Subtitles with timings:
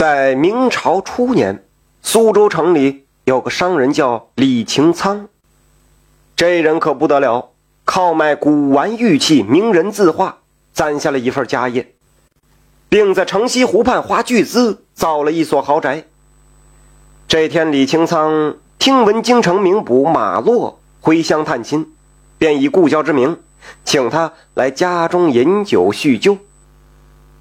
[0.00, 1.62] 在明朝初年，
[2.00, 5.28] 苏州城里有个商人叫李擎苍，
[6.34, 7.50] 这人可不得了，
[7.84, 10.38] 靠卖古玩玉器、名人字画，
[10.72, 11.92] 攒下了一份家业，
[12.88, 16.06] 并在城西湖畔花巨资造了一所豪宅。
[17.28, 21.92] 这天，李擎苍听闻京城名捕马洛回乡探亲，
[22.38, 23.38] 便以故交之名，
[23.84, 26.38] 请他来家中饮酒叙旧。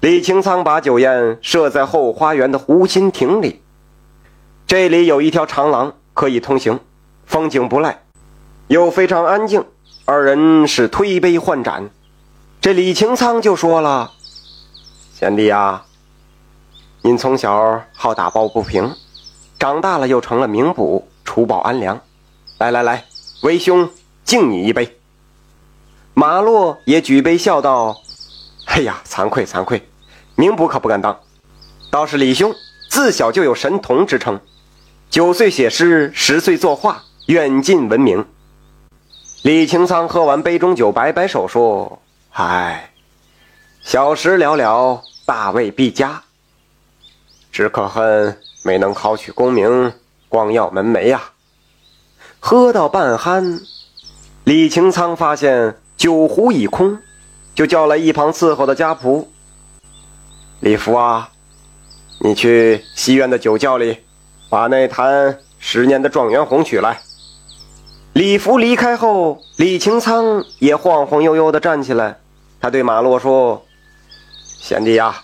[0.00, 3.60] 李清仓把酒宴设在后花园的湖心亭里，
[4.66, 6.80] 这里有一条长廊可以通行，
[7.26, 8.02] 风景不赖，
[8.68, 9.62] 又非常安静。
[10.06, 11.90] 二人是推杯换盏，
[12.62, 14.12] 这李清仓就说了
[15.12, 15.82] ：“贤弟呀，
[17.02, 18.96] 您从小好打抱不平，
[19.58, 22.00] 长大了又成了名捕，除暴安良。
[22.56, 23.04] 来来来，
[23.42, 23.90] 为兄
[24.24, 24.98] 敬你一杯。”
[26.14, 28.00] 马洛也举杯笑道
[28.64, 29.86] ：“哎呀，惭愧惭愧。”
[30.40, 31.20] 名捕可不敢当，
[31.90, 32.54] 倒是李兄
[32.88, 34.40] 自小就有神童之称，
[35.10, 38.24] 九岁写诗，十岁作画，远近闻名。
[39.42, 42.00] 李清苍喝完杯中酒，摆摆手说
[42.32, 42.90] ：“唉，
[43.82, 46.22] 小时了了，大未必佳。
[47.52, 49.92] 只可恨没能考取功名，
[50.30, 51.20] 光耀门楣呀。”
[52.40, 53.60] 喝到半酣，
[54.44, 56.98] 李清仓发现酒壶已空，
[57.54, 59.26] 就叫来一旁伺候的家仆。
[60.60, 61.30] 李福啊，
[62.18, 64.00] 你去西院的酒窖里，
[64.50, 67.00] 把那坛十年的状元红取来。
[68.12, 72.18] 李福离开后，李清仓也晃晃悠悠地站起来。
[72.60, 73.64] 他对马洛说
[74.60, 75.22] ：“贤弟呀，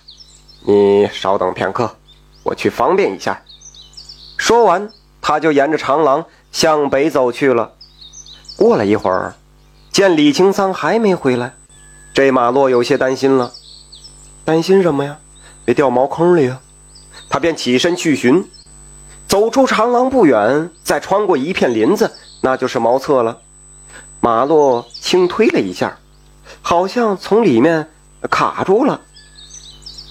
[0.64, 1.94] 你稍等片刻，
[2.42, 3.42] 我去方便一下。”
[4.38, 7.72] 说完，他就沿着长廊向北走去了。
[8.56, 9.34] 过了一会儿，
[9.92, 11.52] 见李清仓还没回来，
[12.14, 13.52] 这马洛有些担心了。
[14.46, 15.18] 担心什么呀？
[15.66, 16.62] 别掉茅坑里啊！
[17.28, 18.48] 他便起身去寻，
[19.26, 23.40] 走出长廊不远，再穿过一片林子，那就是茅厕了。
[24.20, 25.98] 马洛轻推了一下，
[26.62, 27.90] 好像从里面
[28.30, 29.00] 卡住了。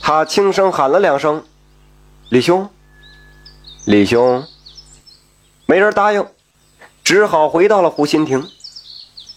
[0.01, 1.41] 他轻声喊了两声
[2.29, 2.69] ：“李兄，
[3.85, 4.43] 李兄。”
[5.67, 6.27] 没人答应，
[7.01, 8.45] 只好回到了湖心亭。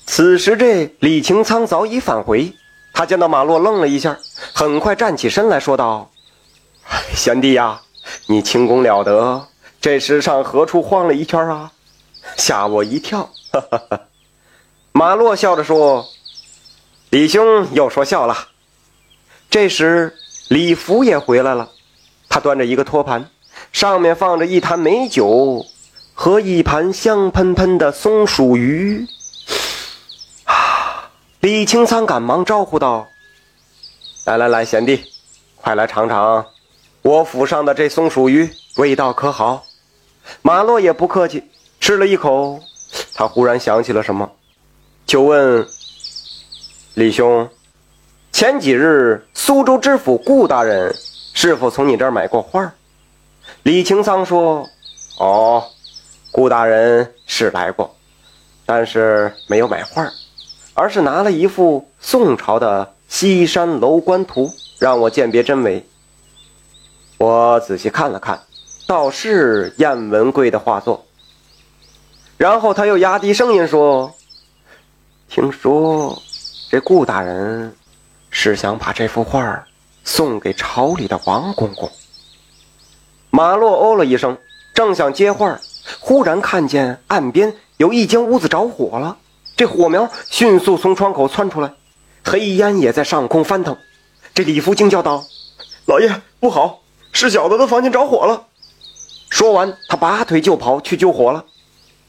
[0.04, 2.52] 此时，这李擎苍早已返回。
[2.92, 4.18] 他见到马洛，愣了一下，
[4.58, 6.10] 很快站起身来说道
[7.14, 7.80] ：“贤弟呀，
[8.26, 9.46] 你轻功了得，
[9.80, 11.70] 这世上何处晃了一圈啊？
[12.36, 14.00] 吓我一跳。”哈哈哈。
[14.90, 16.08] 马洛笑着说
[17.10, 18.48] ：“李兄又说笑了。”
[19.48, 20.16] 这时，
[20.48, 21.70] 李福也回来了，
[22.28, 23.30] 他端着一个托盘，
[23.70, 25.64] 上面放着一坛美酒
[26.14, 29.06] 和一盘香喷喷的松鼠鱼。
[30.46, 33.06] 啊 李清仓赶忙招呼道
[34.28, 35.10] ：“来来来，贤弟，
[35.56, 36.44] 快来尝尝
[37.00, 39.64] 我府上的这松鼠鱼，味道可好？”
[40.42, 41.50] 马洛也不客气，
[41.80, 42.60] 吃了一口，
[43.14, 44.30] 他忽然想起了什么，
[45.06, 45.66] 就问
[46.92, 47.48] 李兄
[48.30, 50.94] ：“前几日苏州知府顾大人
[51.32, 52.70] 是否从你这儿买过画？”
[53.64, 54.68] 李清仓说
[55.18, 55.64] ：“哦，
[56.30, 57.96] 顾大人是来过，
[58.66, 60.06] 但是没有买画。”
[60.80, 64.46] 而是拿了一幅宋朝的《西山楼观图》
[64.78, 65.84] 让我鉴别真伪。
[67.18, 68.40] 我仔细看了看，
[68.86, 71.04] 倒是燕文贵的画作。
[72.36, 74.14] 然后他又压低声音说
[75.28, 76.16] ：“听说
[76.70, 77.74] 这顾大人
[78.30, 79.66] 是想把这幅画
[80.04, 81.90] 送给朝里的王公公。”
[83.30, 84.38] 马洛哦了一声，
[84.72, 85.58] 正想接话，
[85.98, 89.16] 忽然看见岸边有一间屋子着火了。
[89.58, 91.72] 这火苗迅速从窗口窜出来，
[92.22, 93.76] 黑烟也在上空翻腾。
[94.32, 95.24] 这李福惊叫道
[95.84, 98.44] ：“老爷，不好，是小子的房间着火了！”
[99.28, 101.44] 说完，他拔腿就跑去救火了。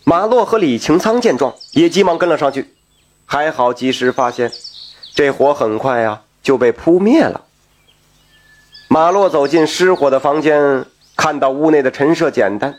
[0.03, 2.75] 马洛和李擎苍见状，也急忙跟了上去。
[3.25, 4.51] 还好及时发现，
[5.15, 7.45] 这火很快呀就被扑灭了。
[8.89, 10.85] 马洛走进失火的房间，
[11.15, 12.77] 看到屋内的陈设简单，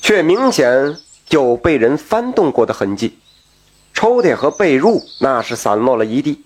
[0.00, 0.96] 却明显
[1.28, 3.20] 有被人翻动过的痕迹。
[4.02, 6.44] 抽屉和被褥那是散落了一地，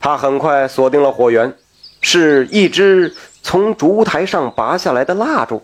[0.00, 1.54] 他很快锁定了火源，
[2.00, 5.62] 是一支从烛台上拔下来的蜡烛，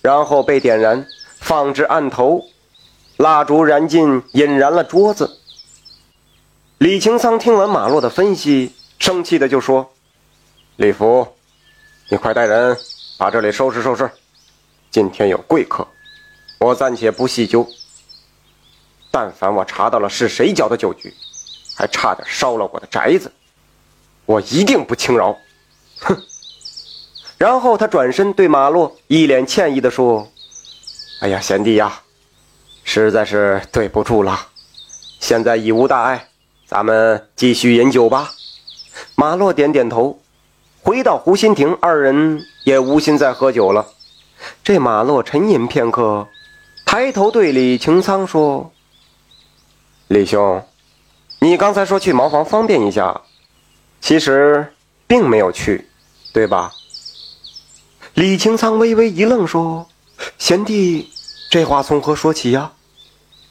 [0.00, 1.06] 然后被点燃，
[1.40, 2.42] 放置案头，
[3.18, 5.38] 蜡烛燃尽，引燃了桌子。
[6.78, 9.92] 李清仓听完马洛的分析，生气的就说
[10.76, 11.28] ：“李福，
[12.08, 12.74] 你快带人
[13.18, 14.10] 把这里收拾收拾，
[14.90, 15.86] 今天有贵客，
[16.60, 17.68] 我暂且不细究。”
[19.18, 21.10] 但凡我查到了是谁搅的酒局，
[21.74, 23.32] 还差点烧了我的宅子，
[24.26, 25.34] 我一定不轻饶！
[26.00, 26.14] 哼！
[27.38, 30.28] 然后他转身对马洛一脸歉意地说
[31.22, 32.02] ：“哎呀，贤弟呀，
[32.84, 34.48] 实在是对不住了。
[35.18, 36.28] 现在已无大碍，
[36.66, 38.32] 咱们继续饮酒吧。”
[39.16, 40.20] 马洛点点头。
[40.82, 43.86] 回到湖心亭，二人也无心再喝酒了。
[44.62, 46.28] 这马洛沉吟片刻，
[46.84, 48.70] 抬头对李擎苍说
[50.08, 50.62] ：“李兄，
[51.40, 53.22] 你刚才说去茅房方便一下，
[54.00, 54.72] 其实
[55.08, 55.88] 并没有去，
[56.32, 56.72] 对吧？”
[58.14, 59.88] 李清苍微微一愣，说
[60.38, 61.10] ：“贤弟，
[61.50, 62.72] 这话从何说起呀？”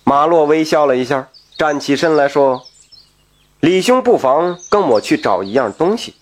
[0.05, 2.63] 马洛微笑了一下，站起身来说
[3.59, 6.15] ：“李兄不妨跟我去找一样东西。”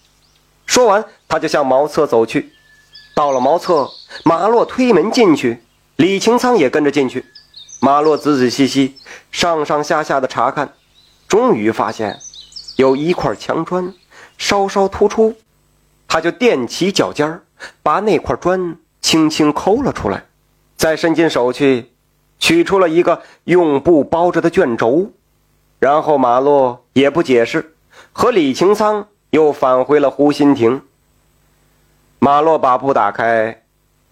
[0.65, 2.53] 说完，他就向茅厕走去。
[3.13, 3.91] 到了茅厕，
[4.23, 5.63] 马洛推门进去，
[5.97, 7.23] 李清苍也跟着进去。
[7.83, 8.95] 马洛仔仔细细、
[9.29, 10.71] 上上下下的查看，
[11.27, 12.17] 终于发现
[12.77, 13.93] 有一块墙砖
[14.37, 15.35] 稍稍突出，
[16.07, 17.41] 他就踮起脚尖
[17.81, 20.23] 把那块砖轻轻抠了出来，
[20.77, 21.91] 再伸进手去，
[22.39, 25.11] 取出了一个用布包着的卷轴。
[25.77, 27.75] 然后马洛也不解释，
[28.13, 29.07] 和李清苍。
[29.31, 30.83] 又返回了湖心亭。
[32.19, 33.63] 马洛把布打开，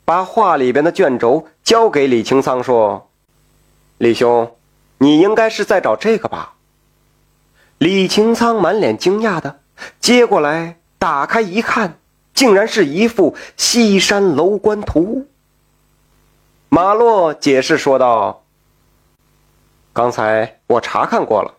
[0.03, 3.07] 把画里边的卷轴交给李清仓，说
[4.01, 4.51] ：“李兄，
[4.97, 6.55] 你应该是在找这个吧？”
[7.77, 9.59] 李清仓满脸惊讶的
[9.99, 11.99] 接过来，打开一看，
[12.33, 15.27] 竟然是一幅西山楼观图。
[16.69, 18.43] 马洛解释说道
[19.93, 21.53] ：“刚才我查看过了，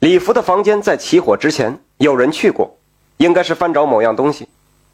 [0.00, 2.76] 李福的房间在起火之前有人去过。”
[3.16, 4.46] 应该是翻找某样东西，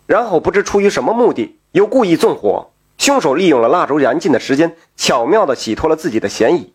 [0.07, 2.71] 然后不知出于什么目的，又故意纵火。
[2.97, 6.73] 凶手利用了蜡烛燃尽的时间，巧妙的洗脱了自己的嫌疑。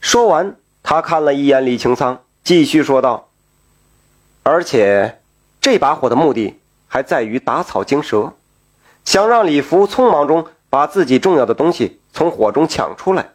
[0.00, 3.28] 说完，他看了一眼李清仓，继续说道
[4.44, 5.20] ：“而且，
[5.60, 8.32] 这把火的目的还在于打草惊蛇，
[9.04, 13.30] 想让李福匆忙中把自己重要的东西从火中抢出来。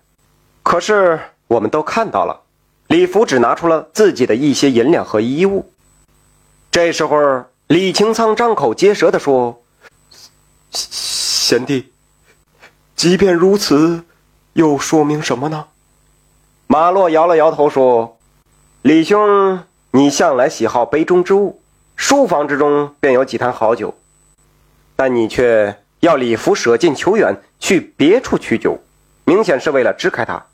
[0.64, 2.42] 可是，我们都看到了，
[2.88, 5.70] 李福只拿出了自己的一些银两和衣物。”
[6.72, 9.62] 这时候，李清仓张口结舌地说
[10.72, 11.92] ：“贤弟，
[12.96, 14.06] 即便如此，
[14.54, 15.68] 又说明什么呢？”
[16.74, 18.18] 马洛摇了摇头说
[18.82, 19.60] ：“李兄，
[19.92, 21.62] 你向来喜好杯中之物，
[21.96, 23.94] 书房之中便有几坛好酒，
[24.96, 28.80] 但你却要李福舍近求远，去别处取酒，
[29.24, 30.48] 明显是为了支开他。”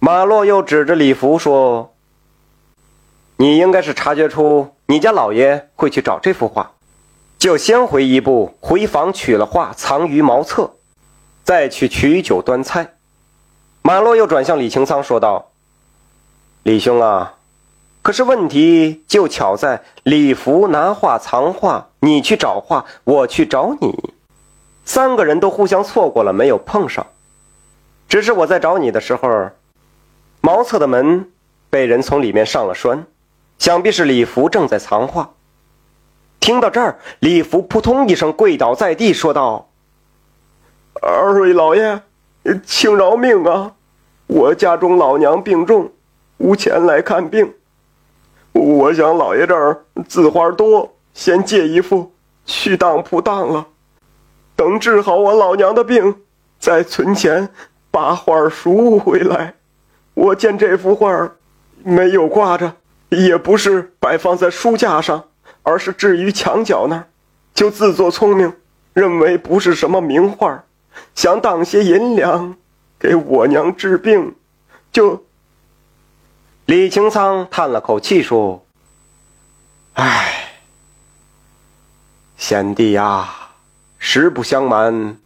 [0.00, 1.92] 马洛又指着李福说
[3.36, 6.70] ：“你应该是察觉出。”你家老爷会去找这幅画，
[7.36, 10.76] 就先回一步，回房取了画，藏于茅厕，
[11.42, 12.93] 再去取酒端菜。
[13.86, 15.50] 马洛又转向李清仓说道
[16.64, 17.34] ：“李兄啊，
[18.00, 24.14] 可是问题就巧在李福拿画藏画，你去找画，我去找你，
[24.86, 27.06] 三个人都互相错过了，没有碰上。
[28.08, 29.50] 只是我在找你的时候，
[30.40, 31.30] 茅厕的门
[31.68, 33.04] 被人从里面上了栓。”
[33.58, 35.34] 想必是李福正在藏画。
[36.40, 39.68] 听到这儿，李福扑通一声跪倒在地，说道
[41.02, 42.00] ：“二位老爷，
[42.64, 43.72] 请饶命啊！
[44.26, 45.90] 我家中老娘病重，
[46.38, 47.54] 无钱来看病。
[48.52, 52.12] 我想老爷这儿字画多，先借一幅
[52.44, 53.66] 去当铺当了。
[54.56, 56.22] 等治好我老娘的病，
[56.58, 57.48] 再存钱
[57.90, 59.54] 把画赎回来。
[60.14, 61.32] 我见这幅画
[61.82, 62.74] 没有挂着。”
[63.10, 65.22] 也不是摆放在书架上，
[65.62, 67.06] 而是置于墙角那儿，
[67.54, 68.52] 就自作聪明，
[68.92, 70.63] 认为不是什么名画，
[71.14, 72.56] 想当些银两
[72.98, 74.34] 给我娘治病，
[74.92, 75.24] 就。
[76.66, 78.64] 李清仓叹了口气说
[79.92, 80.54] ：“唉，
[82.38, 83.28] 贤弟呀，
[83.98, 85.18] 实不相瞒，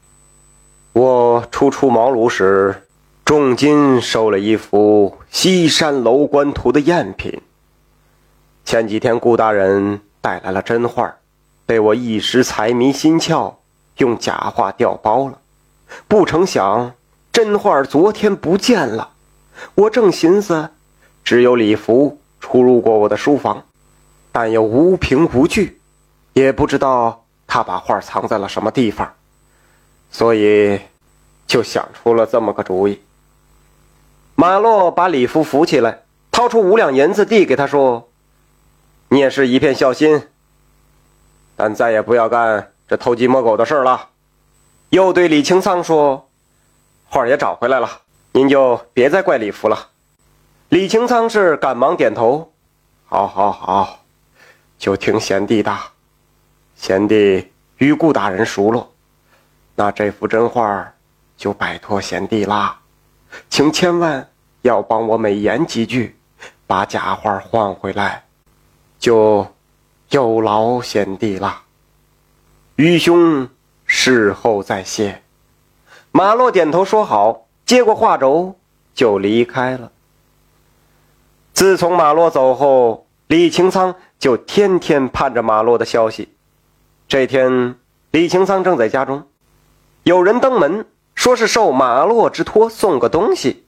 [0.93, 2.89] 我初出茅庐时，
[3.25, 7.41] 重金收了一幅《西山楼观图》的赝品。”
[8.67, 11.15] 前几天顾大人带来了真画，
[11.65, 13.55] 被我一时财迷心窍，
[13.99, 15.39] 用假画调包了。
[16.07, 16.95] 不成想
[17.33, 19.11] 真画昨天不见了。
[19.75, 20.71] 我正寻思，
[21.25, 23.65] 只有李福出入过我的书房，
[24.33, 25.81] 但又无凭无据，
[26.33, 29.13] 也不知道他把画藏在了什么地方，
[30.11, 30.81] 所以
[31.47, 33.01] 就想出了这么个主意。
[34.35, 38.09] 马洛把李福扶起来，掏出五两银子递给他说。
[39.11, 40.23] 你也是一片孝心，
[41.57, 44.11] 但再也不要干这偷鸡摸狗的事了。
[44.91, 46.29] 又对李清仓说
[47.09, 47.91] ：“画也找回来了，
[48.33, 49.89] 您就别再怪李福了。”
[50.71, 52.53] 李清仓是赶忙点头
[53.05, 54.05] ：“好，好，好，
[54.79, 55.77] 就听贤弟的。
[56.75, 58.91] 贤弟与顾大人熟络，
[59.75, 60.95] 那这幅真画
[61.37, 62.79] 就拜托贤弟啦，
[63.51, 64.27] 请千万
[64.63, 66.17] 要帮我美言几句，
[66.67, 68.25] 把假画换回来，
[68.99, 69.47] 就
[70.11, 71.63] 有劳贤弟啦。
[72.77, 73.49] 愚兄
[73.89, 75.23] 事后再谢。
[76.13, 78.55] 马洛点头说好，接过画轴
[78.95, 79.91] 就离开了。
[81.53, 86.29] 自从马洛走后，李清苍就天天盼着马洛的消息。
[87.09, 87.75] 这天，
[88.11, 89.27] 李清苍正在家中，
[90.03, 93.65] 有人登门，说是受马洛之托送个东西。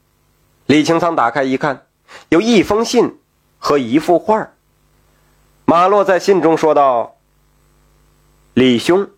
[0.67, 1.87] 李清苍打开一看，
[2.29, 3.19] 有一封信
[3.57, 4.51] 和一幅画。
[5.65, 7.15] 马洛在信中说道
[8.53, 9.09] ：“李兄，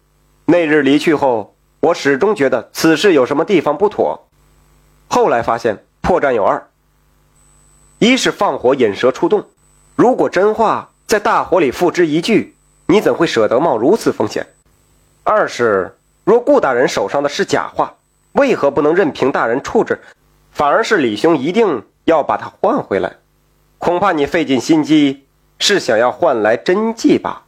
[0.46, 4.28] 那日离去后，我始终觉得此事有什么地方不妥。
[5.08, 6.68] 后来发现破绽有二：
[8.00, 9.46] 一是放火引蛇出洞，
[9.96, 12.54] 如果真话在大火里付之一炬。”
[12.86, 14.46] 你怎会舍得冒如此风险？
[15.24, 15.96] 二是，
[16.26, 17.96] 若顾大人手上的是假画，
[18.34, 20.02] 为何不能任凭大人处置，
[20.52, 23.16] 反而是李兄一定要把它换回来？
[23.80, 25.24] 恐怕你费尽心机，
[25.60, 27.43] 是想要换来真迹吧？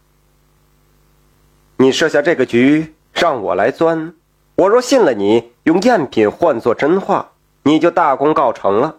[1.77, 4.13] 你设下这个局，让我来钻，
[4.55, 7.31] 我若信了你，用赝品换作真画，
[7.63, 8.97] 你就大功告成了。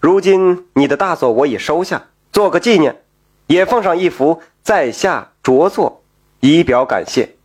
[0.00, 3.02] 如今你的大作我已收下，做个纪念，
[3.46, 5.32] 也奉上一幅在下。
[5.46, 6.02] 着作，
[6.40, 7.36] 以表感谢。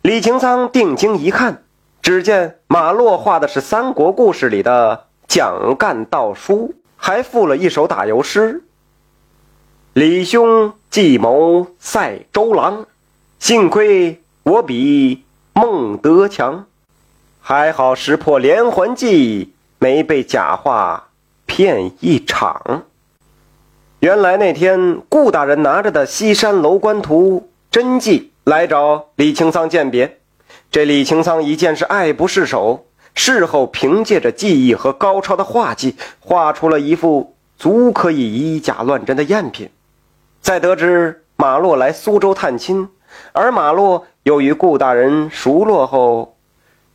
[0.00, 1.64] 李擎苍定睛一看，
[2.00, 8.62] 只见马洛画的是三国故事里的蒋干盗书，还附了一首打油诗
[9.92, 12.86] ：“李兄计谋赛周郎，
[13.42, 16.66] 幸亏我比孟德强，
[17.40, 21.08] 还好识破连环计，没被假话
[21.44, 22.84] 骗一场。”
[23.98, 30.20] 原来那天，顾大人拿着的《西山楼观图》真迹来找李清仓鉴别。
[30.70, 39.68] 这李清仓一见是爱不释手，事后凭借着技艺和高超的画技，画出了一幅足可以以假乱真的赝品。
[40.40, 42.88] 再得知马洛来苏州探亲，
[43.32, 46.36] 而马洛又与顾大人熟络后，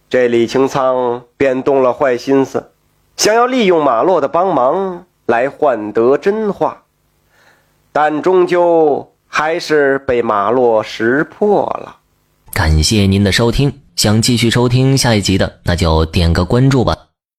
[0.09, 2.71] 这李清仓便动了坏心思，
[3.15, 6.83] 想要利用马洛的帮忙来换得真话。
[7.91, 11.97] 但终究还是被马洛识破了。
[12.53, 17.06] 感谢您的收听，想继续收听下一集的，那就点个关注吧。